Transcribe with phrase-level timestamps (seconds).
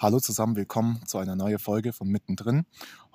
[0.00, 2.66] Hallo zusammen, willkommen zu einer neuen Folge von Mittendrin.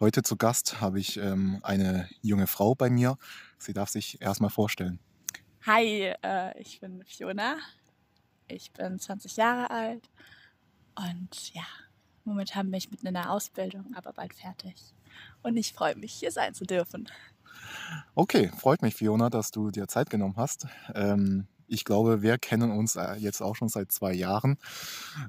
[0.01, 3.17] Heute zu Gast habe ich ähm, eine junge Frau bei mir.
[3.57, 4.99] Sie darf sich erstmal vorstellen.
[5.65, 7.55] Hi, äh, ich bin Fiona.
[8.49, 10.09] Ich bin 20 Jahre alt
[10.95, 11.63] und ja,
[12.25, 14.75] momentan bin ich mitten in der Ausbildung, aber bald fertig.
[15.41, 17.07] Und ich freue mich, hier sein zu dürfen.
[18.13, 20.67] Okay, freut mich, Fiona, dass du dir Zeit genommen hast.
[20.95, 24.57] Ähm, ich glaube, wir kennen uns äh, jetzt auch schon seit zwei Jahren,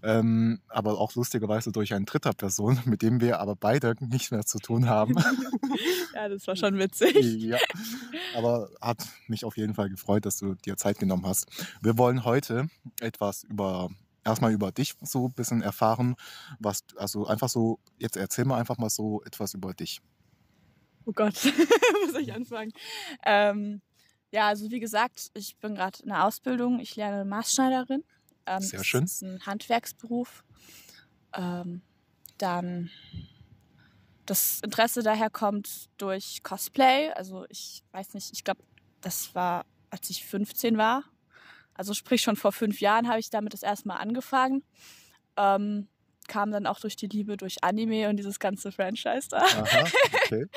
[0.03, 4.45] ähm, aber auch lustigerweise durch eine dritte Person, mit dem wir aber beide nichts mehr
[4.45, 5.15] zu tun haben.
[6.15, 7.17] ja, das war schon witzig.
[7.43, 7.59] ja,
[8.37, 11.47] aber hat mich auf jeden Fall gefreut, dass du dir Zeit genommen hast.
[11.81, 12.69] Wir wollen heute
[13.01, 13.89] etwas über
[14.25, 16.15] erstmal über dich so ein bisschen erfahren,
[16.59, 20.01] was also einfach so jetzt erzähl mal einfach mal so etwas über dich.
[21.07, 21.35] Oh Gott,
[22.07, 22.73] muss ich anfangen?
[23.25, 23.83] Ähm,
[24.35, 26.81] ja, also wie gesagt, ich bin gerade in der Ausbildung.
[26.81, 28.03] Ich lerne Maßschneiderin.
[28.47, 29.03] Ähm, Sehr schön.
[29.03, 30.43] Das ist ein Handwerksberuf.
[31.35, 31.83] Ähm,
[32.39, 32.91] dann
[34.27, 37.13] das Interesse daher kommt durch Cosplay.
[37.13, 38.65] Also ich weiß nicht, ich glaube,
[39.01, 41.05] das war, als ich 15 war.
[41.75, 44.65] Also sprich schon vor fünf Jahren habe ich damit das erste Mal angefangen.
[45.37, 45.87] Ähm,
[46.27, 49.43] kam dann auch durch die Liebe durch Anime und dieses ganze Franchise da.
[49.43, 49.85] Aha,
[50.25, 50.47] okay.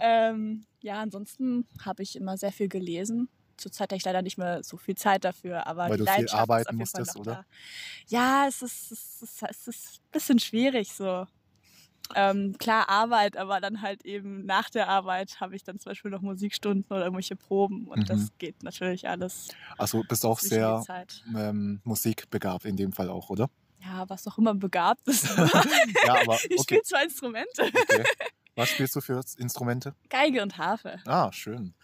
[0.00, 3.28] ähm, ja, ansonsten habe ich immer sehr viel gelesen.
[3.56, 6.28] Zurzeit habe ich leider nicht mehr so viel Zeit dafür, aber Weil die du viel
[6.30, 7.32] arbeiten musstest, oder?
[7.32, 7.44] Da.
[8.06, 11.26] Ja, es ist, es, ist, es ist ein bisschen schwierig so.
[12.14, 16.10] Ähm, klar Arbeit, aber dann halt eben nach der Arbeit habe ich dann zum Beispiel
[16.10, 18.06] noch Musikstunden oder irgendwelche Proben und mhm.
[18.06, 19.48] das geht natürlich alles.
[19.76, 20.82] Also bist du auch sehr
[21.36, 23.50] ähm, musikbegabt in dem Fall auch, oder?
[23.80, 25.24] Ja, was auch immer begabt ist.
[26.06, 26.48] ja, aber okay.
[26.50, 27.62] ich spiele zwei Instrumente.
[27.62, 28.04] Okay.
[28.58, 29.94] Was spielst du für Instrumente?
[30.08, 30.98] Geige und Harfe.
[31.06, 31.74] Ah, schön.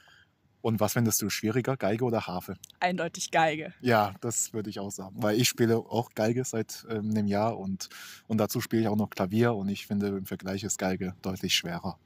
[0.61, 2.57] Und was findest du schwieriger, Geige oder Harfe?
[2.81, 3.73] Eindeutig Geige.
[3.81, 5.15] Ja, das würde ich auch sagen.
[5.23, 7.91] Weil ich spiele auch Geige seit ähm, einem Jahr und,
[8.27, 11.55] und dazu spiele ich auch noch Klavier und ich finde im Vergleich ist Geige deutlich
[11.55, 11.97] schwerer.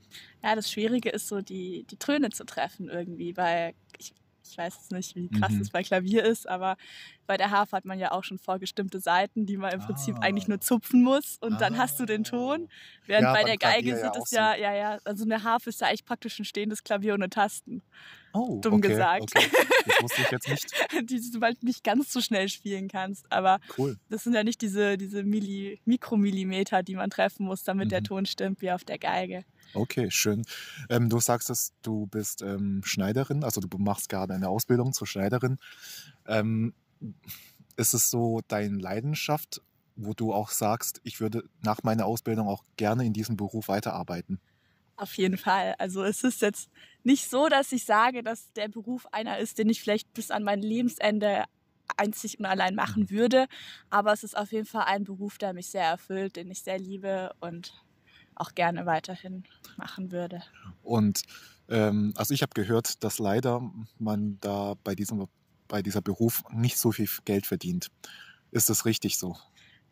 [0.42, 3.72] Ja, das Schwierige ist so, die, die Töne zu treffen irgendwie, weil
[4.50, 5.60] ich weiß jetzt nicht, wie krass mhm.
[5.60, 6.76] es bei Klavier ist, aber
[7.26, 10.20] bei der Harfe hat man ja auch schon vorgestimmte Seiten, die man im Prinzip ah.
[10.20, 11.58] eigentlich nur zupfen muss und ah.
[11.58, 12.68] dann hast du den Ton.
[13.06, 15.80] Während ja, bei der Geige Klavier sieht es ja, ja, ja, also eine Harfe ist
[15.80, 17.82] ja eigentlich praktisch ein stehendes Klavier ohne Tasten.
[18.38, 19.22] Oh, Dumm okay, gesagt.
[19.22, 19.46] Okay.
[19.86, 21.10] Das wusste ich jetzt nicht.
[21.10, 23.30] die du bald nicht ganz so schnell spielen kannst.
[23.32, 23.98] Aber cool.
[24.08, 27.90] das sind ja nicht diese, diese Milli, Mikromillimeter, die man treffen muss, damit mhm.
[27.90, 29.44] der Ton stimmt, wie auf der Geige.
[29.74, 30.44] Okay, schön.
[30.88, 35.06] Ähm, du sagst, dass du bist ähm, Schneiderin, also du machst gerade eine Ausbildung zur
[35.06, 35.58] Schneiderin.
[36.26, 36.74] Ähm,
[37.76, 39.62] ist es so deine Leidenschaft,
[39.96, 44.40] wo du auch sagst, ich würde nach meiner Ausbildung auch gerne in diesem Beruf weiterarbeiten?
[44.98, 45.76] Auf jeden Fall.
[45.78, 46.68] Also es ist jetzt
[47.08, 50.44] nicht so, dass ich sage, dass der Beruf einer ist, den ich vielleicht bis an
[50.44, 51.44] mein Lebensende
[51.96, 53.10] einzig und allein machen mhm.
[53.10, 53.46] würde.
[53.88, 56.78] Aber es ist auf jeden Fall ein Beruf, der mich sehr erfüllt, den ich sehr
[56.78, 57.72] liebe und
[58.34, 59.44] auch gerne weiterhin
[59.78, 60.42] machen würde.
[60.82, 61.22] Und
[61.70, 63.62] ähm, also ich habe gehört, dass leider
[63.98, 65.26] man da bei diesem
[65.66, 67.90] bei dieser Beruf nicht so viel Geld verdient.
[68.50, 69.36] Ist das richtig so?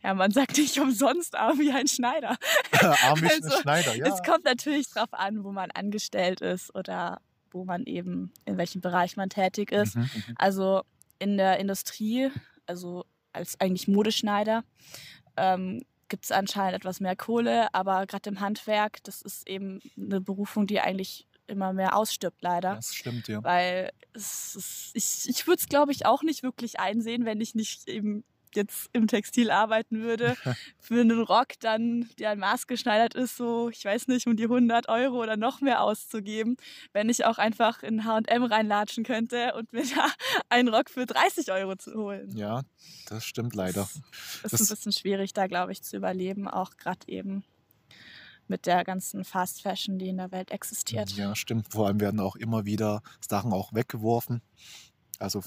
[0.07, 2.39] Ja, man sagt nicht umsonst arm wie ein Schneider.
[2.73, 4.07] arm wie also, ein Schneider, ja.
[4.07, 8.81] Es kommt natürlich darauf an, wo man angestellt ist oder wo man eben, in welchem
[8.81, 9.97] Bereich man tätig ist.
[9.97, 10.35] Mhm, mhm.
[10.37, 10.83] also
[11.19, 12.31] in der Industrie,
[12.67, 14.63] also als eigentlich Modeschneider,
[15.37, 20.21] ähm, gibt es anscheinend etwas mehr Kohle, aber gerade im Handwerk, das ist eben eine
[20.21, 22.77] Berufung, die eigentlich immer mehr ausstirbt, leider.
[22.77, 23.43] Das stimmt, ja.
[23.43, 27.57] Weil es ist, ich, ich würde es, glaube ich, auch nicht wirklich einsehen, wenn ich
[27.57, 28.25] nicht eben
[28.55, 30.37] jetzt im Textil arbeiten würde,
[30.79, 35.23] für einen Rock dann, der maßgeschneidert ist, so, ich weiß nicht, um die 100 Euro
[35.23, 36.57] oder noch mehr auszugeben,
[36.93, 40.07] wenn ich auch einfach in H&M reinlatschen könnte und mir da
[40.49, 42.37] einen Rock für 30 Euro zu holen.
[42.37, 42.63] Ja,
[43.09, 43.89] das stimmt leider.
[44.43, 47.45] Das, das ist ein bisschen schwierig da, glaube ich, zu überleben, auch gerade eben
[48.49, 51.11] mit der ganzen Fast Fashion, die in der Welt existiert.
[51.13, 51.73] Ja, stimmt.
[51.73, 54.43] Vor allem werden auch immer wieder Sachen auch weggeworfen,
[55.19, 55.43] also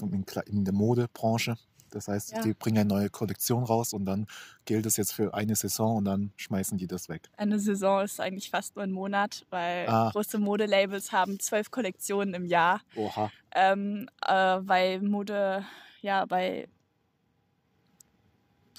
[0.46, 1.56] in der Modebranche.
[1.90, 2.42] Das heißt, ja.
[2.42, 4.26] die bringen eine neue Kollektion raus und dann
[4.64, 7.28] gilt es jetzt für eine Saison und dann schmeißen die das weg.
[7.36, 10.10] Eine Saison ist eigentlich fast nur ein Monat, weil ah.
[10.12, 12.80] große Modelabels haben zwölf Kollektionen im Jahr.
[12.96, 13.30] Oha.
[13.54, 15.64] Ähm, äh, bei Mode,
[16.02, 16.68] ja, bei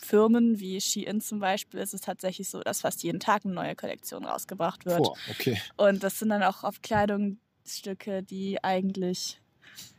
[0.02, 3.76] Firmen wie Shein zum Beispiel ist es tatsächlich so, dass fast jeden Tag eine neue
[3.76, 5.04] Kollektion rausgebracht wird.
[5.04, 5.62] Boah, okay.
[5.78, 9.41] Und das sind dann auch oft Kleidungsstücke, die eigentlich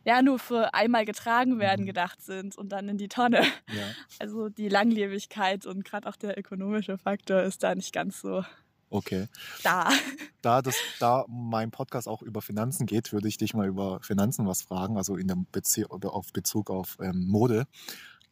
[0.05, 1.87] ja nur für einmal getragen werden mhm.
[1.87, 3.43] gedacht sind und dann in die Tonne.
[3.73, 3.85] Ja.
[4.19, 8.45] Also die Langlebigkeit und gerade auch der ökonomische Faktor ist da nicht ganz so
[8.93, 9.27] Okay.
[9.63, 9.91] Da.
[10.43, 14.47] Da, das, da mein Podcast auch über Finanzen geht, würde ich dich mal über Finanzen
[14.47, 17.65] was fragen, also in dem Bezie oder auf Bezug auf ähm, Mode.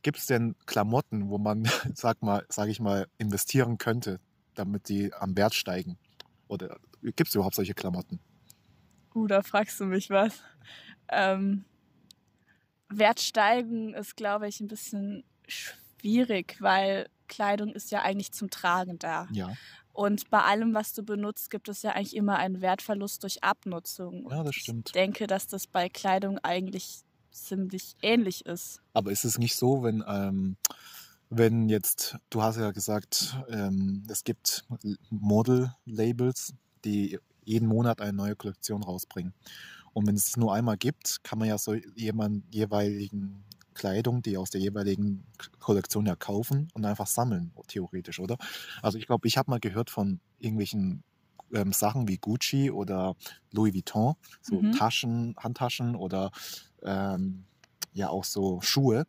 [0.02, 4.20] Gibt es denn Klamotten, wo man, sag mal, sage ich mal, investieren könnte,
[4.54, 5.98] damit die am Wert steigen?
[6.46, 8.20] Oder gibt es überhaupt solche Klamotten?
[9.14, 10.42] Uh, da fragst du mich was.
[11.10, 11.64] Ähm,
[12.88, 18.98] Wert steigen ist, glaube ich, ein bisschen schwierig, weil Kleidung ist ja eigentlich zum Tragen
[18.98, 19.28] da.
[19.30, 19.52] Ja.
[19.92, 24.28] Und bei allem, was du benutzt, gibt es ja eigentlich immer einen Wertverlust durch Abnutzung.
[24.30, 24.88] Ja, das Und stimmt.
[24.88, 28.80] Ich denke, dass das bei Kleidung eigentlich ziemlich ähnlich ist.
[28.92, 30.56] Aber ist es nicht so, wenn, ähm,
[31.28, 34.64] wenn jetzt, du hast ja gesagt, ähm, es gibt
[35.10, 36.54] Model-Labels,
[36.84, 39.34] die jeden Monat eine neue Kollektion rausbringen.
[39.92, 43.44] Und wenn es nur einmal gibt, kann man ja so jemand jeweiligen
[43.74, 45.24] Kleidung, die aus der jeweiligen
[45.58, 48.36] Kollektion ja kaufen und einfach sammeln, theoretisch, oder?
[48.82, 51.02] Also ich glaube, ich habe mal gehört von irgendwelchen
[51.52, 53.16] ähm, Sachen wie Gucci oder
[53.52, 54.70] Louis Vuitton, so Mhm.
[54.70, 56.30] Taschen, Handtaschen oder
[56.82, 57.46] ähm,
[57.92, 59.04] ja auch so Schuhe,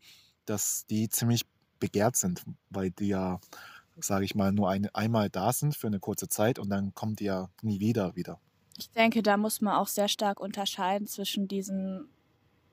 [0.46, 1.44] dass die ziemlich
[1.80, 3.40] begehrt sind, weil die ja,
[3.98, 7.16] sage ich mal, nur eine, einmal da sind für eine kurze Zeit und dann kommen
[7.16, 8.40] die ja nie wieder wieder.
[8.82, 12.10] Ich denke, da muss man auch sehr stark unterscheiden zwischen diesen,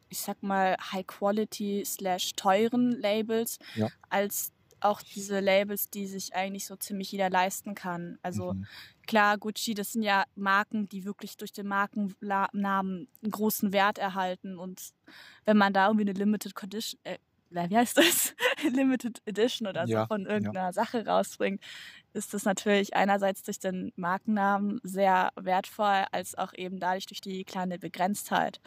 [0.08, 3.88] ich sag mal, High-Quality slash teuren Labels, Ja.
[4.08, 8.18] als auch diese Labels, die sich eigentlich so ziemlich jeder leisten kann.
[8.22, 8.66] Also Mhm.
[9.06, 14.58] klar, Gucci, das sind ja Marken, die wirklich durch den Markennamen einen großen Wert erhalten.
[14.58, 14.94] Und
[15.44, 17.18] wenn man da irgendwie eine Limited Condition, äh,
[17.50, 18.34] wie heißt das?
[18.62, 20.52] Limited Edition oder so Ja, von ja.
[20.52, 21.62] irgendeiner Sache rausbringt,
[22.12, 27.44] ist das natürlich einerseits durch den Markennamen sehr wertvoll, als auch eben dadurch durch die
[27.44, 28.60] kleine Begrenztheit.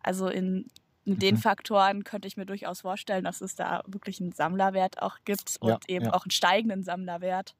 [0.00, 0.68] Also in,
[1.04, 1.38] in den Mhm.
[1.38, 5.78] Faktoren könnte ich mir durchaus vorstellen, dass es da wirklich einen Sammlerwert auch gibt und
[5.78, 6.12] Ja, eben ja.
[6.12, 7.56] auch einen steigenden Sammlerwert.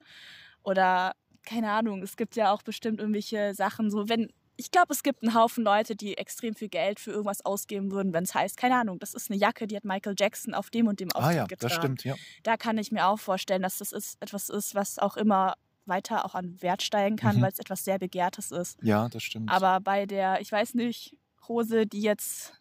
[0.63, 1.13] Oder
[1.47, 5.23] keine Ahnung, es gibt ja auch bestimmt irgendwelche Sachen, so wenn, ich glaube, es gibt
[5.23, 8.77] einen Haufen Leute, die extrem viel Geld für irgendwas ausgeben würden, wenn es heißt, keine
[8.77, 11.37] Ahnung, das ist eine Jacke, die hat Michael Jackson auf dem und dem Ah Auftritt
[11.37, 11.59] ja, getragen.
[11.61, 12.15] das stimmt, ja.
[12.45, 15.55] Da kann ich mir auch vorstellen, dass das ist, etwas ist, was auch immer
[15.87, 17.43] weiter auch an Wert steigen kann, Mhm.
[17.43, 18.79] weil es etwas sehr Begehrtes ist.
[18.83, 19.51] Ja, das stimmt.
[19.51, 21.17] Aber bei der, ich weiß nicht,
[21.49, 22.55] Hose, die jetzt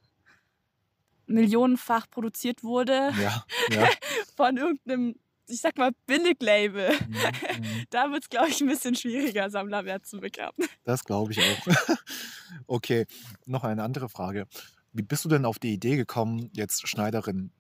[1.26, 3.88] millionenfach produziert wurde ja, ja.
[4.36, 5.16] von irgendeinem,
[5.48, 7.84] ich sag mal, Billiglabel, Mhm, mhm.
[7.90, 10.68] da wird es, glaube ich, ein bisschen schwieriger, Sammlerwert zu bekommen.
[10.84, 11.68] Das glaube ich auch.
[12.68, 13.06] okay,
[13.46, 14.48] noch eine andere Frage.
[14.92, 17.52] Wie bist du denn auf die Idee gekommen, jetzt Schneiderin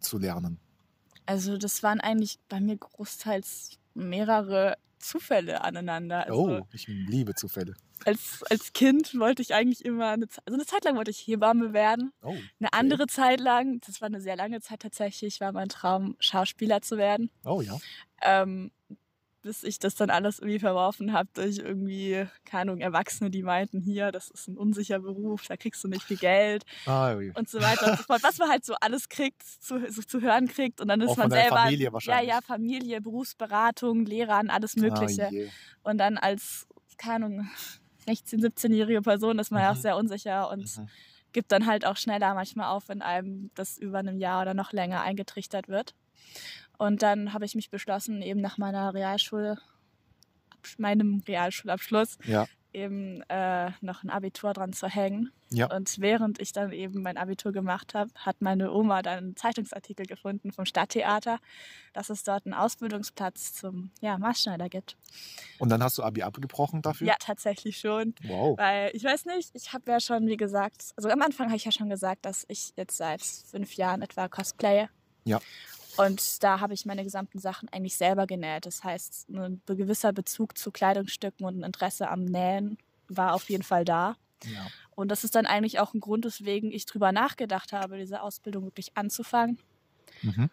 [0.00, 0.60] zu lernen?
[1.26, 4.76] Also das waren eigentlich bei mir großteils mehrere
[5.08, 6.26] Zufälle aneinander.
[6.26, 7.74] Also Oh, ich liebe Zufälle.
[8.04, 11.72] als, als Kind wollte ich eigentlich immer, eine, also eine Zeit lang wollte ich Hebamme
[11.72, 12.12] werden.
[12.22, 16.16] Oh, Eine andere Zeit lang, das war eine sehr lange Zeit tatsächlich, war mein Traum,
[16.18, 17.30] Schauspieler zu werden.
[17.44, 17.76] oh ja.
[18.22, 18.70] Ähm,
[19.44, 23.80] bis ich das dann alles irgendwie verworfen habe durch irgendwie, keine Ahnung, Erwachsene, die meinten,
[23.80, 27.30] hier, das ist ein unsicherer Beruf, da kriegst du nicht viel Geld Ah, ui.
[27.36, 28.22] und so weiter und so fort.
[28.24, 30.80] Was man halt so alles kriegt, zu, so zu hören kriegt.
[30.80, 31.56] Und dann ist Auch man selber.
[31.58, 32.28] Familie ja, wahrscheinlich.
[32.30, 35.28] ja, Familie, Berufsberatung, Lehrern, alles Mögliche.
[35.28, 35.90] Ah.
[35.90, 37.48] Und dann als, keine Ahnung,
[38.06, 39.80] 16-, 17-jährige Person ist man ja auch Mhm.
[39.80, 40.88] sehr unsicher und Mhm.
[41.32, 44.72] gibt dann halt auch schneller manchmal auf, wenn einem das über einem Jahr oder noch
[44.72, 45.94] länger eingetrichtert wird.
[46.78, 49.58] Und dann habe ich mich beschlossen, eben nach meiner Realschule,
[50.78, 55.30] meinem Realschulabschluss, Ja, eben äh, noch ein Abitur dran zu hängen.
[55.50, 55.72] ja.
[55.72, 60.06] Und während ich dann eben mein Abitur gemacht habe, hat meine Oma dann einen Zeitungsartikel
[60.06, 61.38] gefunden vom Stadttheater,
[61.92, 64.96] dass es dort einen Ausbildungsplatz zum ja, Maßschneider gibt.
[65.60, 67.06] Und dann hast du Abi abgebrochen dafür?
[67.06, 68.14] Ja, tatsächlich schon.
[68.24, 68.58] Wow.
[68.58, 71.64] Weil ich weiß nicht, ich habe ja schon, wie gesagt, also am Anfang habe ich
[71.64, 74.88] ja schon gesagt, dass ich jetzt seit fünf Jahren etwa cosplaye.
[75.24, 75.38] Ja.
[75.96, 78.66] Und da habe ich meine gesamten Sachen eigentlich selber genäht.
[78.66, 83.62] Das heißt, ein gewisser Bezug zu Kleidungsstücken und ein Interesse am Nähen war auf jeden
[83.62, 84.16] Fall da.
[84.44, 84.66] Ja.
[84.94, 88.64] Und das ist dann eigentlich auch ein Grund, weswegen ich drüber nachgedacht habe, diese Ausbildung
[88.64, 89.58] wirklich anzufangen.
[90.22, 90.50] Mhm.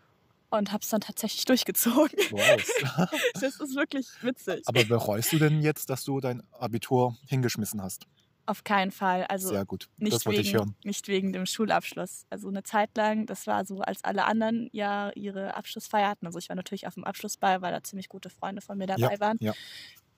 [0.49, 2.17] Und habe es dann tatsächlich durchgezogen.
[2.31, 3.07] Wow.
[3.33, 4.63] Das ist wirklich witzig.
[4.65, 8.05] Aber bereust du denn jetzt, dass du dein Abitur hingeschmissen hast?
[8.51, 9.23] Auf keinen Fall.
[9.29, 9.87] Also Sehr gut.
[9.95, 12.25] Nicht wegen, nicht wegen dem Schulabschluss.
[12.29, 16.25] Also eine Zeit lang, das war so, als alle anderen ja ihre Abschlussfeier hatten.
[16.25, 19.21] Also ich war natürlich auf dem Abschlussball, weil da ziemlich gute Freunde von mir dabei
[19.21, 19.37] waren.
[19.39, 19.53] ja.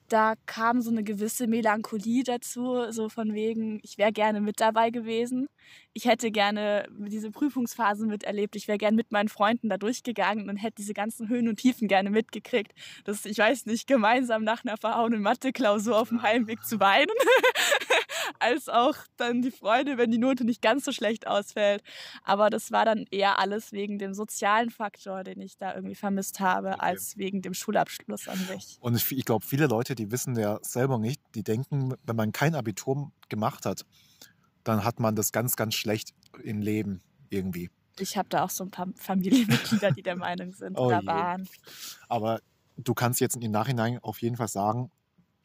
[0.08, 4.90] Da kam so eine gewisse Melancholie dazu, so von wegen, ich wäre gerne mit dabei
[4.90, 5.48] gewesen.
[5.94, 8.54] Ich hätte gerne diese Prüfungsphase miterlebt.
[8.54, 11.88] Ich wäre gerne mit meinen Freunden da durchgegangen und hätte diese ganzen Höhen und Tiefen
[11.88, 12.74] gerne mitgekriegt.
[13.04, 17.08] Das, ich weiß nicht, gemeinsam nach einer verhauenen Mathe-Klausur auf dem Heimweg zu weinen
[18.44, 21.82] als auch dann die Freude, wenn die Note nicht ganz so schlecht ausfällt.
[22.22, 26.40] Aber das war dann eher alles wegen dem sozialen Faktor, den ich da irgendwie vermisst
[26.40, 26.80] habe, Okay.
[26.80, 28.76] als wegen dem Schulabschluss an sich.
[28.80, 32.32] Und ich, ich glaube, viele Leute, die wissen ja selber nicht, die denken, wenn man
[32.32, 33.84] kein Abitur gemacht hat,
[34.62, 37.70] dann hat man das ganz, ganz schlecht im Leben irgendwie.
[37.98, 41.48] Ich habe da auch so ein paar Familienmitglieder, die der Meinung sind Oh oder waren.
[42.08, 42.40] Aber
[42.76, 44.90] du kannst jetzt im Nachhinein auf jeden Fall sagen,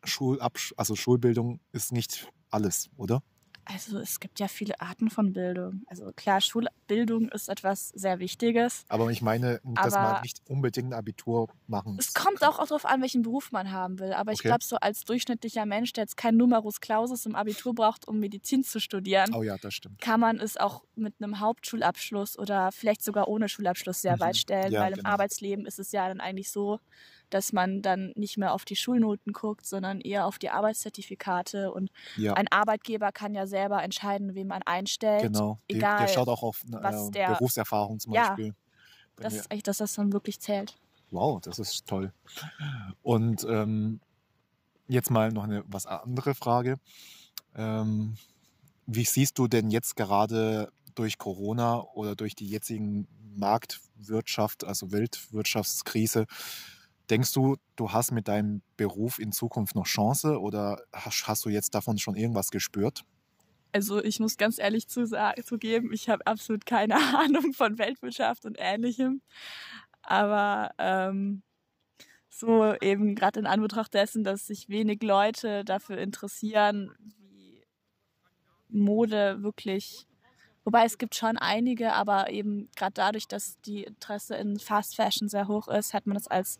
[0.03, 3.23] Schulabsch also Schulbildung ist nicht alles, oder?
[3.65, 5.83] Also es gibt ja viele Arten von Bildung.
[5.87, 8.85] Also klar, Schulbildung ist etwas sehr Wichtiges.
[8.87, 12.13] Aber ich meine, dass man nicht unbedingt ein Abitur machen Es muss.
[12.13, 14.13] kommt auch darauf an, welchen Beruf man haben will.
[14.13, 14.45] Aber ich Okay.
[14.45, 18.63] glaube, so als durchschnittlicher Mensch, der jetzt kein Numerus Clausus im Abitur braucht, um Medizin
[18.63, 19.99] zu studieren, Oh ja, das stimmt.
[20.01, 24.21] kann man es auch mit einem Hauptschulabschluss oder vielleicht sogar ohne Schulabschluss sehr Mhm.
[24.21, 25.05] weit stellen, Ja, weil im genau.
[25.05, 26.79] Arbeitsleben ist es ja dann eigentlich so,
[27.29, 31.71] dass man dann nicht mehr auf die Schulnoten guckt, sondern eher auf die Arbeitszertifikate.
[31.71, 35.31] Und Ja, ein Arbeitgeber kann ja selber entscheiden, wen man einstellt.
[35.31, 35.59] genau.
[35.67, 38.55] Egal, der schaut auch auf äh, der- Berufserfahrung zum Ja, Beispiel.
[39.17, 40.77] Das ist eigentlich das, was dann wirklich zählt.
[41.11, 42.13] Wow, das ist toll.
[43.01, 44.01] Und ähm,
[44.87, 46.77] jetzt mal noch eine was andere Frage.
[47.55, 48.17] Ähm,
[48.87, 56.25] wie siehst du denn jetzt gerade durch Corona oder durch die jetzigen Marktwirtschaft, also Weltwirtschaftskrise,
[57.09, 61.49] denkst du, du hast mit deinem Beruf in Zukunft noch Chance oder hast, hast du
[61.49, 63.03] jetzt davon schon irgendwas gespürt?
[63.71, 65.05] Also ich muss ganz ehrlich zu
[65.43, 69.21] zugeben, ich habe absolut keine Ahnung von Weltwirtschaft und Ähnlichem.
[70.01, 71.43] Aber ähm,
[72.29, 77.63] so eben gerade in Anbetracht dessen, dass sich wenig Leute dafür interessieren, wie
[78.69, 80.07] Mode wirklich,
[80.63, 85.29] wobei es gibt schon einige, aber eben gerade dadurch, dass die Interesse in Fast Fashion
[85.29, 86.59] sehr hoch ist, hat man es als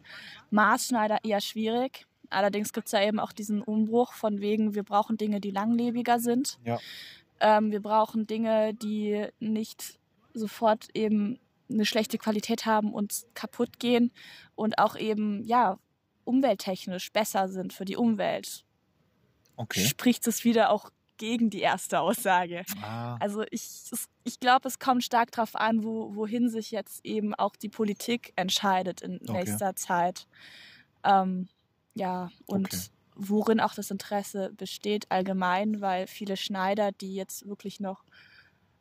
[0.51, 2.05] Maßschneider eher schwierig.
[2.29, 6.19] Allerdings gibt es ja eben auch diesen Umbruch von wegen, wir brauchen Dinge, die langlebiger
[6.19, 6.59] sind.
[6.63, 6.79] Ja.
[7.39, 9.99] Ähm, wir brauchen Dinge, die nicht
[10.33, 11.39] sofort eben
[11.69, 14.11] eine schlechte Qualität haben und kaputt gehen
[14.55, 15.79] und auch eben, ja,
[16.23, 18.63] umwelttechnisch besser sind für die Umwelt.
[19.55, 19.85] Okay.
[19.85, 22.65] Spricht es wieder auch gegen die erste Aussage.
[22.81, 23.63] Ah, Also ich,
[24.25, 28.33] ich glaube, es kommt stark darauf an, wo, wohin sich jetzt eben auch die Politik
[28.37, 29.59] entscheidet in Okay.
[29.61, 30.27] nächster Zeit.
[31.03, 31.49] Ähm,
[31.95, 32.89] ja, und Okay.
[33.15, 38.03] worin auch das Interesse besteht allgemein, weil viele Schneider, die jetzt wirklich noch,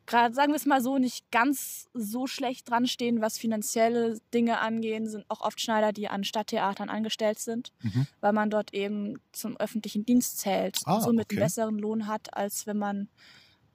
[0.09, 4.59] gerade sagen wir es mal so, nicht ganz so schlecht dran stehen, was finanzielle Dinge
[4.59, 8.07] angehen, sind auch oft Schneider, die an Stadttheatern angestellt sind, mhm.
[8.19, 11.35] weil man dort eben zum öffentlichen Dienst zählt, Ah, somit okay.
[11.37, 13.07] einen besseren Lohn hat, als wenn man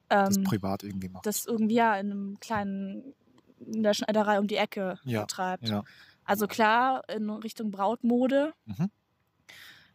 [0.09, 1.25] das ähm, privat irgendwie macht.
[1.25, 3.15] das irgendwie ja in einem kleinen,
[3.61, 5.69] in der Schneiderei um die Ecke Ja, betreibt.
[5.69, 5.83] ja.
[6.25, 8.91] Also klar, in Richtung Brautmode Mhm.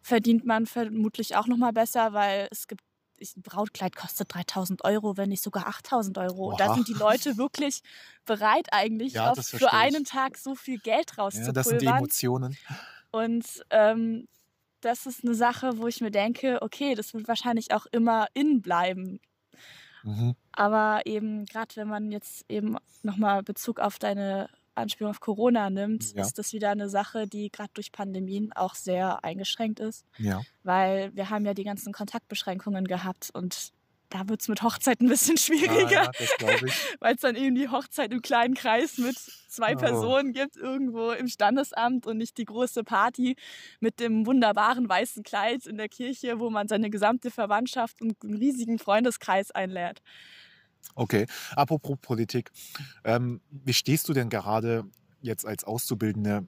[0.01, 2.83] verdient man vermutlich auch nochmal besser, weil es gibt,
[3.19, 6.55] ich- ein Brautkleid kostet 3000 Euro, wenn nicht sogar 8000 Euro.
[6.57, 6.73] Da Oha.
[6.75, 7.81] sind die Leute wirklich
[8.25, 11.97] bereit eigentlich Ja, auf, für einen Tag so viel Geld ja, das sind die rauszupulvern.
[11.97, 12.57] Emotionen.
[13.11, 14.27] Und ähm,
[14.81, 18.61] das ist eine Sache, wo ich mir denke, okay, das wird wahrscheinlich auch immer in
[18.61, 19.19] bleiben.
[20.03, 20.35] Mhm.
[20.53, 24.49] Aber eben, gerade wenn man jetzt eben nochmal Bezug auf deine
[24.79, 26.21] Anspielung auf Corona nimmt, Ja.
[26.23, 30.05] ist das wieder eine Sache, die gerade durch Pandemien auch sehr eingeschränkt ist.
[30.17, 30.41] Ja.
[30.63, 33.71] Weil wir haben ja die ganzen Kontaktbeschränkungen gehabt und
[34.11, 36.09] da wird es mit Hochzeit ein bisschen schwieriger,
[36.39, 36.49] ja,
[36.99, 39.77] weil es dann eben die Hochzeit im kleinen Kreis mit zwei Oh.
[39.77, 43.35] Personen gibt, irgendwo im Standesamt und nicht die große Party
[43.79, 48.33] mit dem wunderbaren weißen Kleid in der Kirche, wo man seine gesamte Verwandtschaft und einen
[48.37, 50.01] riesigen Freundeskreis einlädt.
[50.95, 52.51] Okay, apropos Politik.
[53.03, 54.83] Ähm, wie stehst du denn gerade
[55.21, 56.45] jetzt als Auszubildende?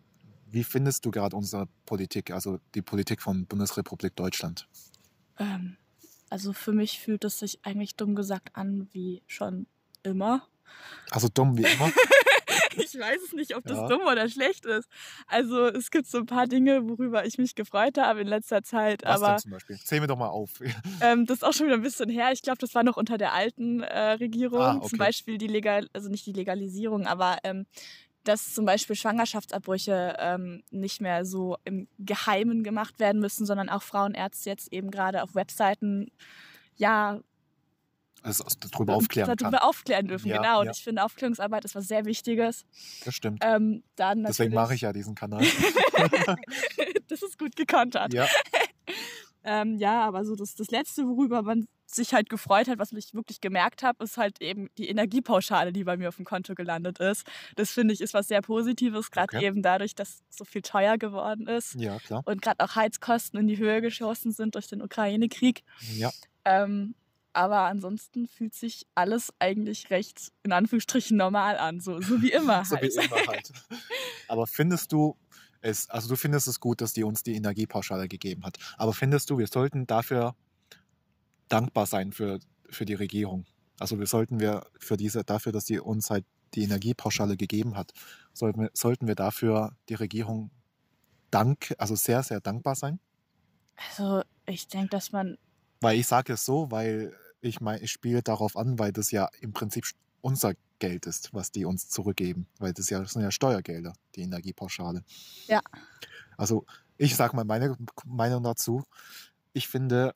[0.47, 4.67] Wie findest du gerade unsere Politik, also die Politik von Bundesrepublik Deutschland?
[5.39, 5.77] Ähm,
[6.29, 9.67] also für mich fühlt es sich eigentlich dumm gesagt an wie schon
[10.03, 10.47] immer.
[11.11, 11.91] Also dumm wie immer.
[12.77, 13.87] Ich weiß es nicht, ob das Ja.
[13.87, 14.89] dumm oder schlecht ist.
[15.27, 19.03] Also es gibt so ein paar Dinge, worüber ich mich gefreut habe in letzter Zeit.
[19.03, 19.77] Was aber denn zum Beispiel?
[19.77, 20.51] Zähl mir doch mal auf.
[21.01, 22.31] ähm, das ist auch schon wieder ein bisschen her.
[22.31, 24.61] Ich glaube, das war noch unter der alten äh, Regierung.
[24.61, 24.89] Ah, okay.
[24.89, 27.65] Zum Beispiel die Legal, also nicht die Legalisierung, aber ähm,
[28.23, 33.81] dass zum Beispiel Schwangerschaftsabbrüche ähm, nicht mehr so im Geheimen gemacht werden müssen, sondern auch
[33.81, 36.11] Frauenärzte jetzt eben gerade auf Webseiten
[36.75, 37.19] ja
[38.23, 39.67] Also darüber aufklären darüber kann.
[39.69, 40.27] aufklären dürfen.
[40.29, 40.59] Ja, genau.
[40.61, 40.71] Und ja.
[40.73, 42.65] ich finde, Aufklärungsarbeit ist was sehr Wichtiges.
[43.05, 43.43] Das stimmt.
[43.43, 45.41] Ähm, dann Deswegen mache ich ja diesen Kanal.
[47.07, 48.13] das ist gut gekontert.
[48.13, 48.27] ja,
[49.43, 53.13] Ähm, ja, aber so das, das Letzte, worüber man sich halt gefreut hat, was ich
[53.15, 56.99] wirklich gemerkt habe, ist halt eben die Energiepauschale, die bei mir auf dem Konto gelandet
[56.99, 57.25] ist.
[57.55, 59.45] Das finde ich ist was sehr Positives, gerade Okay.
[59.47, 62.21] eben dadurch, dass so viel teuer geworden ist ja, klar.
[62.25, 65.63] und gerade auch Heizkosten in die Höhe geschossen sind durch den Ukraine-Krieg.
[65.95, 66.11] Ja,
[66.45, 66.93] Ähm,
[67.33, 72.65] aber ansonsten fühlt sich alles eigentlich recht in Anführungsstrichen normal an, so, so wie immer
[72.65, 72.83] so halt.
[72.83, 73.51] wie immer halt.
[74.27, 75.17] Aber findest du
[75.61, 78.57] es, also du findest es gut, dass die uns die Energiepauschale gegeben hat.
[78.77, 80.35] Aber findest du, wir sollten dafür
[81.47, 83.45] dankbar sein für, für die Regierung?
[83.79, 87.93] Also wir sollten wir für diese, dafür, dass die uns halt die Energiepauschale gegeben hat,
[88.33, 90.51] sollten wir, sollten wir dafür die Regierung
[91.29, 92.99] dank, also sehr, sehr dankbar sein?
[93.89, 95.37] Also ich denke, dass man.
[95.79, 99.29] Weil ich sage es so, weil ich meine, ich spiele darauf an, weil das ja
[99.41, 99.85] im Prinzip
[100.21, 102.47] unser Geld ist, was die uns zurückgeben.
[102.59, 105.03] Weil das, ja, das sind ja Steuergelder, die Energiepauschale.
[105.47, 105.61] Ja.
[106.37, 106.65] Also
[106.97, 108.83] ich sage mal meine Meinung dazu.
[109.53, 110.13] Ich finde,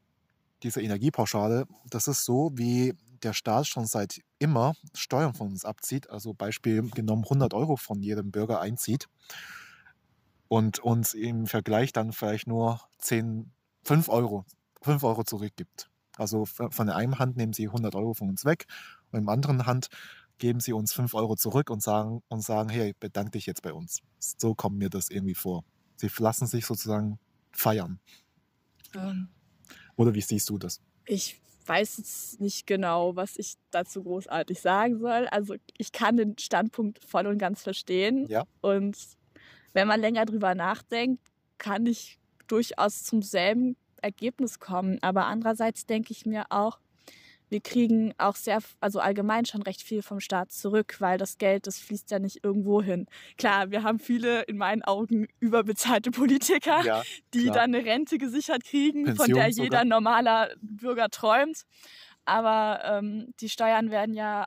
[0.63, 6.09] diese Energiepauschale, das ist so, wie der Staat schon seit immer Steuern von uns abzieht.
[6.09, 9.07] Also Beispiel genommen 100 Euro von jedem Bürger einzieht
[10.47, 13.51] und uns im Vergleich dann vielleicht nur 10,
[13.83, 14.45] 5 Euro,
[14.81, 15.89] 5 Euro zurückgibt.
[16.17, 18.65] Also von der einen Hand nehmen sie 100 Euro von uns weg
[19.11, 19.87] und in der anderen Hand
[20.37, 23.73] geben sie uns 5 Euro zurück und sagen, und sagen, hey, bedank dich jetzt bei
[23.73, 24.01] uns.
[24.19, 25.63] So kommt mir das irgendwie vor.
[25.95, 27.19] Sie lassen sich sozusagen
[27.51, 27.99] feiern.
[28.93, 29.29] Ähm,
[29.95, 30.81] Oder wie siehst du das?
[31.05, 35.27] ich weiß jetzt nicht genau, was ich dazu großartig sagen soll.
[35.27, 38.27] Also ich kann den Standpunkt voll und ganz verstehen.
[38.27, 38.43] Ja.
[38.61, 38.97] Und
[39.73, 41.21] wenn man länger drüber nachdenkt,
[41.57, 44.97] kann ich durchaus zum selben Ergebnis kommen.
[45.01, 46.79] Aber andererseits denke ich mir auch,
[47.49, 51.67] wir kriegen auch sehr, also allgemein schon recht viel vom Staat zurück, weil das Geld,
[51.67, 53.05] das fließt ja nicht irgendwo hin.
[53.37, 57.03] Klar, wir haben viele in meinen Augen überbezahlte Politiker, Ja,
[57.35, 57.55] die klar.
[57.55, 59.63] dann eine Rente gesichert kriegen, von Pension der sogar.
[59.63, 61.61] jeder normaler Bürger träumt.
[62.25, 64.45] Aber ähm, die Steuern werden ja,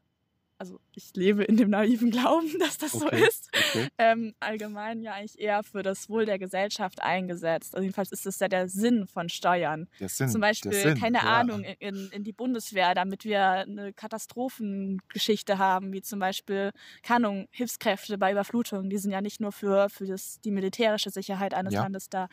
[0.59, 3.27] also ich lebe in dem naiven Glauben, dass das so Okay.
[3.29, 3.89] ist, okay.
[3.99, 7.75] ähm, allgemein ja eigentlich eher für das Wohl der Gesellschaft eingesetzt.
[7.75, 9.89] Also jedenfalls ist das ja der Sinn von Steuern.
[10.01, 11.41] Der Sinn, Zum Beispiel, Sinn, keine ja.
[11.41, 16.73] Ahnung, in, in die Bundeswehr, damit wir eine Katastrophengeschichte haben, wie zum Beispiel,
[17.03, 21.11] keine Ahnung, Hilfskräfte bei Überflutungen, die sind ja nicht nur für, für das, die militärische
[21.11, 21.83] Sicherheit eines Ja.
[21.83, 22.29] Landes da,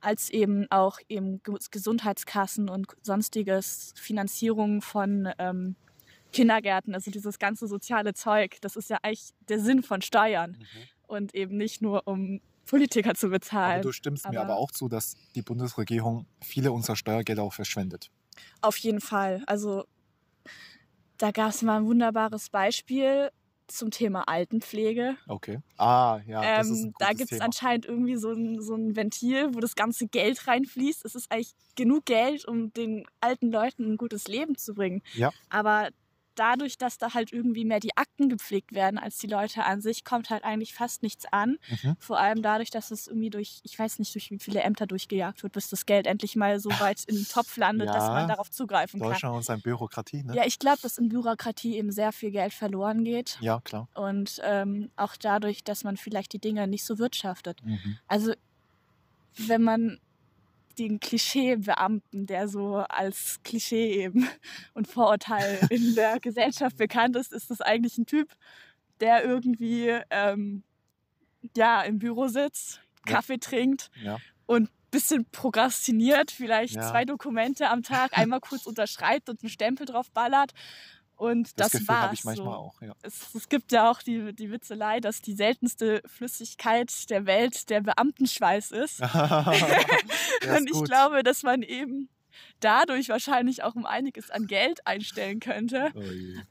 [0.00, 5.76] als eben auch eben Ge- Gesundheitskassen und sonstiges Finanzierung von ähm,
[6.32, 10.66] Kindergärten, also dieses ganze soziale Zeug, das ist ja eigentlich der Sinn von Steuern Mhm.
[11.08, 13.72] und eben nicht nur um Politiker zu bezahlen.
[13.74, 17.52] Aber du stimmst mir aber- aber auch zu, dass die Bundesregierung viele unserer Steuergelder auch
[17.54, 18.10] verschwendet.
[18.60, 19.42] Auf jeden Fall.
[19.46, 19.84] Also
[21.18, 23.30] da gab es mal ein wunderbares Beispiel
[23.66, 25.16] zum Thema Altenpflege.
[25.28, 25.58] Okay.
[25.76, 28.96] Ah, ja, das ist ein ähm, da gibt es anscheinend irgendwie so ein, so ein
[28.96, 31.04] Ventil, wo das ganze Geld reinfließt.
[31.04, 35.02] Es ist eigentlich genug Geld, um den alten Leuten ein gutes Leben zu bringen.
[35.14, 35.30] Ja.
[35.50, 35.90] Aber
[36.40, 40.04] dadurch, dass da halt irgendwie mehr die Akten gepflegt werden als die Leute an sich,
[40.04, 41.58] kommt halt eigentlich fast nichts an.
[41.68, 41.96] Mhm.
[41.98, 45.42] Vor allem dadurch, dass es irgendwie durch, ich weiß nicht, durch wie viele Ämter durchgejagt
[45.42, 48.28] wird, bis das Geld endlich mal so weit in den Topf landet, dass Ja, man
[48.28, 49.10] darauf zugreifen kann.
[49.10, 50.34] Deutschland und seine Bürokratie, ne?
[50.34, 53.36] Ja, ich glaube, dass in Bürokratie eben sehr viel Geld verloren geht.
[53.42, 53.88] Ja, klar.
[53.94, 57.62] Und ähm, auch dadurch, dass man vielleicht die Dinge nicht so wirtschaftet.
[57.62, 57.98] Mhm.
[58.08, 58.32] Also,
[59.36, 60.00] wenn man
[60.78, 64.28] den Klischee-Beamten, der so als Klischee eben
[64.74, 68.32] und Vorurteil in der Gesellschaft bekannt ist, ist das eigentlich ein Typ,
[69.00, 70.62] der irgendwie ähm,
[71.56, 73.14] ja, im Büro sitzt, Ja.
[73.14, 74.18] Kaffee trinkt Ja.
[74.46, 76.82] und ein bisschen prokrastiniert, vielleicht Ja.
[76.90, 80.52] zwei Dokumente am Tag, einmal kurz unterschreibt und einen Stempel drauf ballert.
[81.20, 82.52] Und Das, das, Gefühl habe ich manchmal so.
[82.52, 82.94] auch, ja.
[83.02, 87.82] Es, es gibt ja auch die, die Witzelei, dass die seltenste Flüssigkeit der Welt der
[87.82, 89.00] Beamtenschweiß ist
[90.56, 90.86] und ich gut.
[90.86, 92.08] glaube, dass man eben
[92.60, 96.00] dadurch wahrscheinlich auch um einiges an Geld einstellen könnte, Oh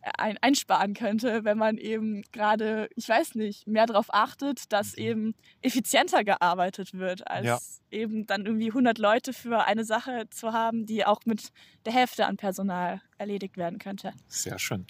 [0.01, 4.95] äh, ein, einsparen könnte, wenn man eben gerade, ich weiß nicht, mehr darauf achtet, dass
[4.97, 5.03] Mhm.
[5.03, 7.59] eben effizienter gearbeitet wird, als Ja.
[7.91, 11.49] eben dann irgendwie 100 Leute für eine Sache zu haben, die auch mit
[11.85, 14.13] der Hälfte an Personal erledigt werden könnte.
[14.27, 14.85] Sehr schön.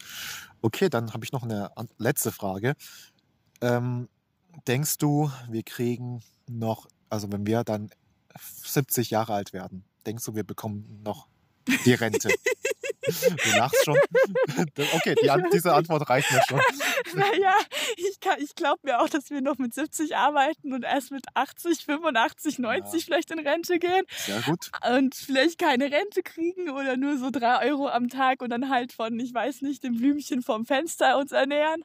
[0.61, 2.75] Okay, dann habe ich noch eine letzte Frage.
[3.61, 4.09] Ähm,
[4.67, 7.89] denkst du, wir kriegen noch, also wenn wir dann
[8.39, 11.27] 70 Jahre alt werden, denkst du, wir bekommen noch
[11.85, 12.29] die Rente?
[13.43, 13.97] du lachst schon.
[14.95, 16.59] Okay, die, An- diese Antwort reicht mir schon.
[17.15, 17.53] Naja,
[17.97, 21.23] ich, kann- ich glaube mir auch, dass wir noch mit 70 arbeiten und erst mit
[21.33, 24.69] 80, 85, 90 vielleicht in Rente gehen Sehr gut.
[24.95, 28.93] und vielleicht keine Rente kriegen oder nur so drei Euro am Tag und dann halt
[28.93, 31.83] von, ich weiß nicht, dem Blümchen vom Fenster uns ernähren.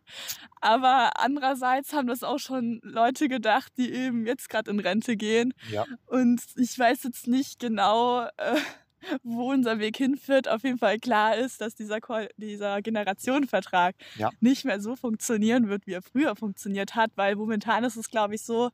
[0.61, 5.55] Aber andererseits haben das auch schon Leute gedacht, die eben jetzt gerade in Rente gehen.
[5.71, 5.85] Ja.
[6.07, 8.57] Und ich weiß jetzt nicht genau, äh,
[9.23, 10.49] wo unser Weg hinführt.
[10.49, 14.31] Auf jeden Fall klar ist, dass dieser, Ko dieser Generationenvertrag Ja.
[14.41, 18.35] nicht mehr so funktionieren wird, wie er früher funktioniert hat, weil momentan ist es, glaube
[18.35, 18.71] ich, so,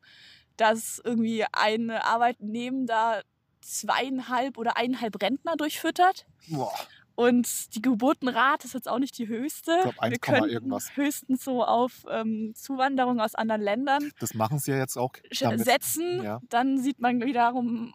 [0.56, 3.22] dass irgendwie ein Arbeitnehmer
[3.60, 6.26] zweieinhalb oder eineinhalb Rentner durchfüttert.
[6.48, 6.72] Boah,
[7.14, 9.72] Und die Geburtenrate ist jetzt auch nicht die höchste.
[9.76, 10.96] Ich glaub, 1, Wir irgendwas.
[10.96, 15.12] höchstens so auf ähm, Zuwanderung aus anderen Ländern das machen sie ja jetzt auch.
[15.40, 16.22] damit- setzen.
[16.22, 16.40] ja.
[16.48, 17.92] Dann sieht man wiederum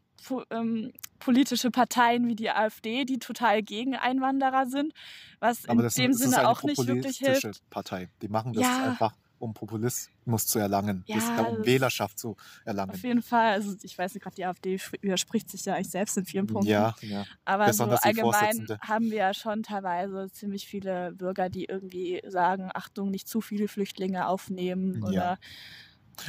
[0.51, 0.91] ähm,
[1.25, 4.93] politische Parteien wie die AfD, die total gegen Einwanderer sind,
[5.39, 7.67] was Aber in dem ist Sinne eine auch nicht wirklich hilft.
[7.71, 8.09] Partei.
[8.21, 8.89] Die machen das Ja.
[8.91, 12.95] einfach, um Populismus zu erlangen, Ja, das, um das- Wählerschaft zu Auf erlangen.
[13.01, 16.15] jeden Fall, also ich weiß nicht, gerade die AfD sp- widerspricht sich ja eigentlich selbst
[16.17, 16.69] in vielen Punkten.
[16.71, 17.25] Ja, ja.
[17.43, 22.69] Aber so besonders allgemein haben wir ja schon teilweise ziemlich viele Bürger, die irgendwie sagen,
[22.73, 25.07] Achtung, nicht zu viele Flüchtlinge aufnehmen Ja.
[25.07, 25.37] oder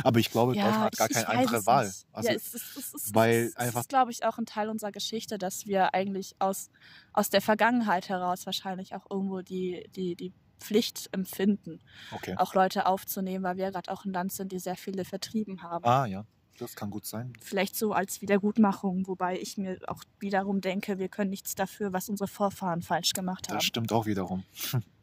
[0.02, 1.92] Aber ich glaube, ja, Deutschland hat gar keine andere Wahl.
[2.12, 4.68] Also, ja, es ist, es weil es ist, einfach- ist glaube ich, auch ein Teil
[4.68, 6.70] unserer Geschichte, dass wir eigentlich aus,
[7.12, 11.80] aus der Vergangenheit heraus wahrscheinlich auch irgendwo die, die, die Pflicht empfinden,
[12.12, 12.34] okay.
[12.36, 15.84] auch Leute aufzunehmen, weil wir gerade auch ein Land sind, die sehr viele vertrieben haben.
[15.84, 16.24] Ah, ja.
[16.58, 17.34] Das kann gut sein.
[17.42, 22.08] Vielleicht so als Wiedergutmachung, wobei ich mir auch wiederum denke, wir können nichts dafür, was
[22.08, 23.56] unsere Vorfahren falsch gemacht haben.
[23.56, 24.44] Das stimmt auch wiederum.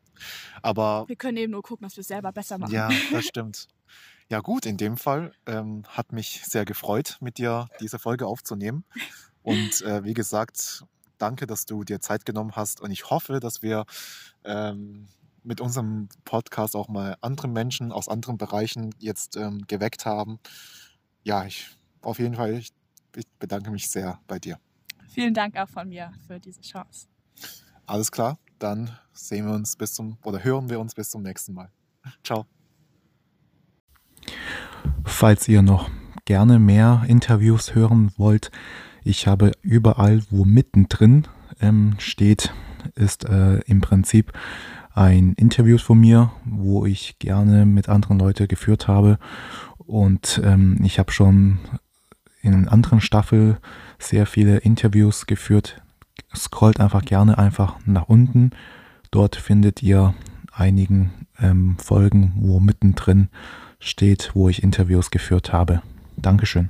[0.62, 2.73] Aber Wir können eben nur gucken, dass wir es selber besser machen.
[2.73, 3.67] ja, das stimmt.
[4.30, 8.86] Ja gut, in dem Fall ähm, hat mich sehr gefreut, mit dir diese Folge aufzunehmen.
[9.41, 10.86] Und äh, wie gesagt,
[11.17, 12.82] danke, dass du dir Zeit genommen hast.
[12.82, 13.86] Und ich hoffe, dass wir
[14.43, 15.08] ähm,
[15.43, 20.39] mit unserem Podcast auch mal andere Menschen aus anderen Bereichen jetzt ähm, geweckt haben.
[21.23, 21.67] Ja, ich
[22.02, 22.71] auf jeden Fall, ich,
[23.15, 24.58] ich bedanke mich sehr bei dir.
[25.10, 27.08] Vielen Dank auch von mir für diese Chance.
[27.86, 31.54] Alles klar, dann sehen wir uns bis zum oder hören wir uns bis zum nächsten
[31.54, 31.70] Mal.
[32.24, 32.46] Ciao.
[35.06, 35.89] Falls ihr noch
[36.26, 38.52] gerne mehr Interviews hören wollt,
[39.04, 41.28] ich habe überall, wo mittendrin
[41.60, 42.54] ähm, steht,
[42.96, 44.32] ist äh, im Prinzip
[44.94, 49.18] ein Interview von mir, wo ich gerne mit anderen Leuten geführt habe.
[49.78, 51.60] Und ähm, ich habe schon
[52.42, 53.58] in anderen Staffel
[54.00, 55.83] sehr viele Interviews geführt.
[56.36, 58.52] Scrollt einfach gerne einfach nach unten.
[59.12, 60.13] Dort findet ihr
[60.52, 63.30] einigen ähm, Folgen, wo mittendrin
[63.80, 65.82] steht, wo ich Interviews geführt habe.
[66.17, 66.69] Dankeschön.